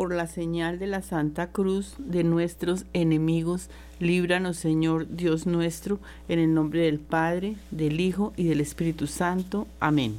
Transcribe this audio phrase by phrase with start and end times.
[0.00, 6.38] por la señal de la Santa Cruz de nuestros enemigos, líbranos Señor Dios nuestro, en
[6.38, 9.66] el nombre del Padre, del Hijo y del Espíritu Santo.
[9.78, 10.18] Amén.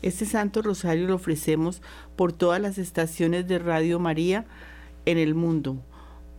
[0.00, 1.82] Este Santo Rosario lo ofrecemos
[2.14, 4.44] por todas las estaciones de Radio María
[5.06, 5.78] en el mundo,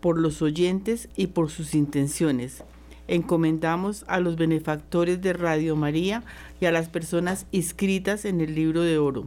[0.00, 2.64] por los oyentes y por sus intenciones.
[3.06, 6.24] Encomendamos a los benefactores de Radio María
[6.58, 9.26] y a las personas inscritas en el libro de oro.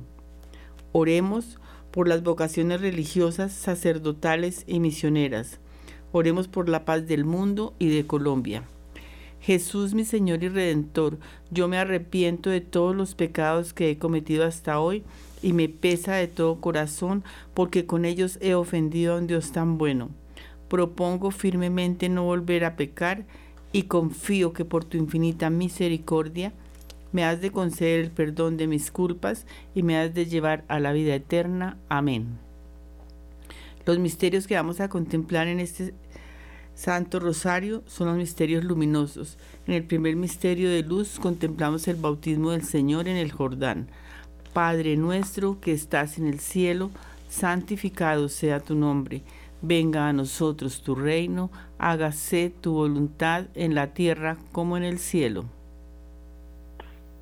[0.94, 1.60] Oremos
[1.96, 5.60] por las vocaciones religiosas, sacerdotales y misioneras.
[6.12, 8.64] Oremos por la paz del mundo y de Colombia.
[9.40, 11.18] Jesús mi Señor y Redentor,
[11.52, 15.04] yo me arrepiento de todos los pecados que he cometido hasta hoy
[15.42, 17.24] y me pesa de todo corazón
[17.54, 20.10] porque con ellos he ofendido a un Dios tan bueno.
[20.68, 23.24] Propongo firmemente no volver a pecar
[23.72, 26.52] y confío que por tu infinita misericordia
[27.16, 30.82] me has de conceder el perdón de mis culpas y me has de llevar a
[30.82, 31.78] la vida eterna.
[31.88, 32.38] Amén.
[33.86, 35.94] Los misterios que vamos a contemplar en este
[36.74, 39.38] Santo Rosario son los misterios luminosos.
[39.66, 43.88] En el primer misterio de luz contemplamos el bautismo del Señor en el Jordán.
[44.52, 46.92] Padre nuestro que estás en el cielo,
[47.30, 49.24] santificado sea tu nombre.
[49.62, 51.50] Venga a nosotros tu reino,
[51.80, 55.55] hágase tu voluntad en la tierra como en el cielo.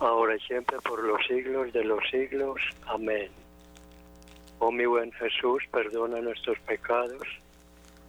[0.00, 2.60] Ahora y siempre por los siglos de los siglos.
[2.86, 3.30] Amén.
[4.60, 7.22] Oh mi buen Jesús, perdona nuestros pecados,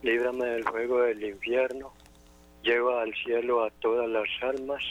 [0.01, 1.93] líbrame del fuego del infierno,
[2.63, 4.81] lleva al cielo a todas las almas,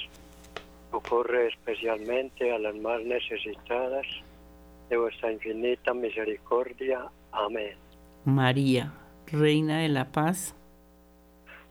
[0.92, 4.06] socorre especialmente a las más necesitadas
[4.88, 7.06] de vuestra infinita misericordia.
[7.32, 7.76] Amén.
[8.24, 8.92] María,
[9.26, 10.54] Reina de la Paz,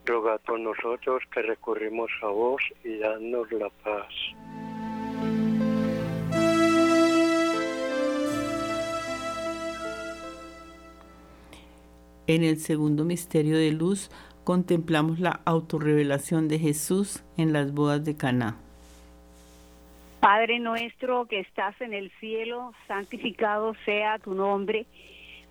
[0.08, 4.14] Rogad por nosotros que recurrimos a vos y danos la paz.
[12.28, 14.12] En el segundo misterio de luz
[14.44, 18.58] contemplamos la autorrevelación de Jesús en las bodas de Caná.
[20.20, 24.86] Padre nuestro que estás en el cielo, santificado sea tu nombre.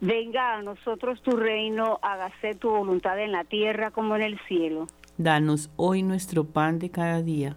[0.02, 4.86] Venga a nosotros tu reino, hágase tu voluntad en la tierra como en el cielo.
[5.16, 7.56] Danos hoy nuestro pan de cada día.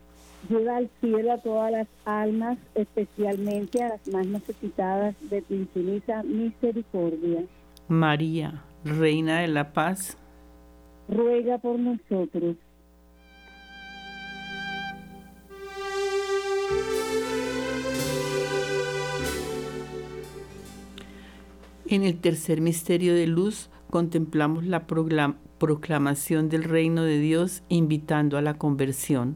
[0.49, 6.23] lleva al cielo a todas las almas, especialmente a las más necesitadas de tu infinita
[6.23, 7.43] misericordia.
[7.87, 10.17] María, Reina de la Paz,
[11.07, 12.55] ruega por nosotros.
[21.91, 28.41] En el tercer misterio de luz contemplamos la proclamación del reino de Dios invitando a
[28.41, 29.35] la conversión.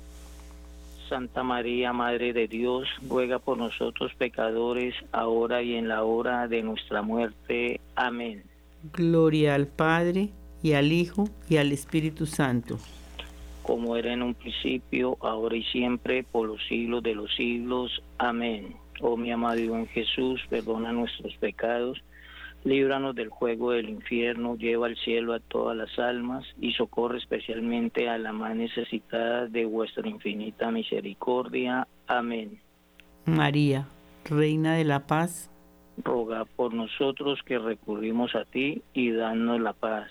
[1.11, 6.63] Santa María, Madre de Dios, ruega por nosotros pecadores, ahora y en la hora de
[6.63, 7.81] nuestra muerte.
[7.97, 8.43] Amén.
[8.93, 10.29] Gloria al Padre,
[10.63, 12.77] y al Hijo, y al Espíritu Santo.
[13.61, 18.01] Como era en un principio, ahora y siempre, por los siglos de los siglos.
[18.17, 18.77] Amén.
[19.01, 22.01] Oh mi amado buen Jesús, perdona nuestros pecados,
[22.63, 28.07] líbranos del juego del infierno, lleva al cielo a todas las almas y socorre especialmente
[28.07, 31.87] a la más necesitada de vuestra infinita misericordia.
[32.07, 32.59] Amén.
[33.25, 33.87] María,
[34.25, 35.49] Reina de la Paz,
[36.03, 40.09] roga por nosotros que recurrimos a ti y danos la paz.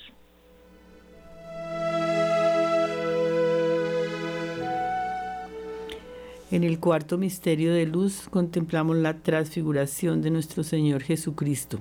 [6.51, 11.81] En el cuarto misterio de luz contemplamos la transfiguración de nuestro Señor Jesucristo.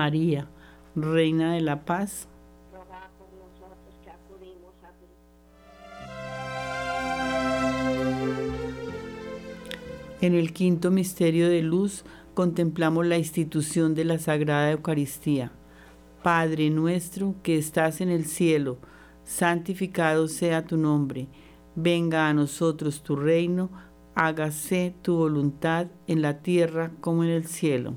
[0.00, 0.48] María,
[0.96, 2.26] Reina de la Paz.
[10.22, 15.52] En el quinto misterio de luz contemplamos la institución de la Sagrada Eucaristía.
[16.22, 18.78] Padre nuestro que estás en el cielo,
[19.24, 21.28] santificado sea tu nombre.
[21.74, 23.68] Venga a nosotros tu reino,
[24.14, 27.96] hágase tu voluntad en la tierra como en el cielo.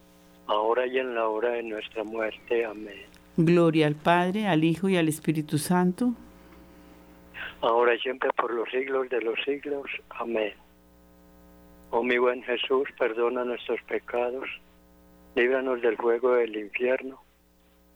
[0.51, 2.65] ahora y en la hora de nuestra muerte.
[2.65, 3.05] Amén.
[3.37, 6.13] Gloria al Padre, al Hijo y al Espíritu Santo.
[7.61, 9.85] ahora y siempre por los siglos de los siglos.
[10.09, 10.53] Amén.
[11.91, 14.47] Oh mi buen Jesús, perdona nuestros pecados,
[15.35, 17.21] líbranos del fuego del infierno,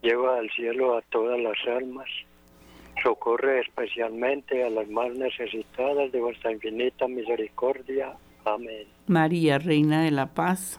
[0.02, 2.08] lleva al cielo a todas las almas,
[3.02, 8.12] socorre especialmente a las más necesitadas de vuestra infinita misericordia.
[8.44, 8.86] Amén.
[9.06, 10.78] María, Reina de la Paz,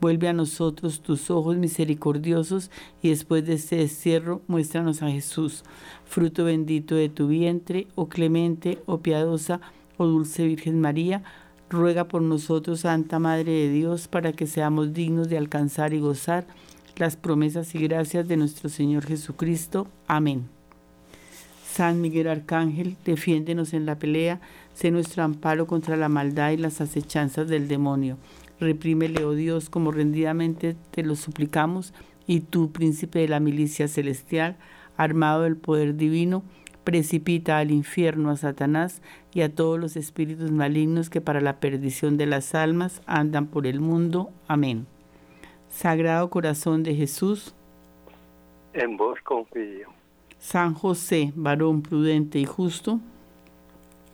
[0.00, 2.70] vuelve a nosotros tus ojos misericordiosos
[3.02, 5.64] y después de este destierro muéstranos a Jesús,
[6.04, 9.60] fruto bendito de tu vientre, oh clemente, oh piadosa,
[9.96, 11.22] oh dulce Virgen María,
[11.68, 16.46] ruega por nosotros, Santa Madre de Dios, para que seamos dignos de alcanzar y gozar
[16.96, 19.86] las promesas y gracias de nuestro Señor Jesucristo.
[20.06, 20.48] Amén.
[21.70, 24.40] San Miguel Arcángel, defiéndenos en la pelea,
[24.72, 28.16] sé nuestro amparo contra la maldad y las acechanzas del demonio.
[28.60, 31.92] Reprímele, oh Dios, como rendidamente te lo suplicamos,
[32.26, 34.56] y tú, príncipe de la milicia celestial,
[34.96, 36.42] armado del poder divino,
[36.84, 39.02] precipita al infierno a Satanás
[39.34, 43.66] y a todos los espíritus malignos que para la perdición de las almas andan por
[43.66, 44.30] el mundo.
[44.46, 44.86] Amén.
[45.68, 47.54] Sagrado Corazón de Jesús,
[48.72, 49.88] En vos confío.
[50.38, 53.00] San José, varón prudente y justo,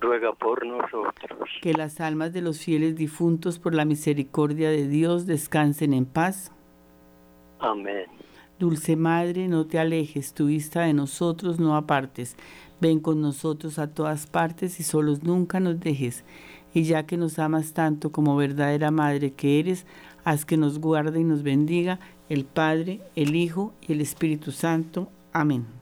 [0.02, 1.48] Ruega por nosotros.
[1.62, 6.50] que las almas de los fieles difuntos por la misericordia de Dios descansen en paz.
[7.60, 8.06] Amén.
[8.58, 12.36] Dulce Madre, no te alejes, tu vista de nosotros no apartes.
[12.80, 16.24] Ven con nosotros a todas partes y solos nunca nos dejes.
[16.74, 19.86] Y ya que nos amas tanto como verdadera Madre que eres,
[20.24, 25.08] haz que nos guarde y nos bendiga el Padre, el Hijo y el Espíritu Santo.
[25.32, 25.81] Amén.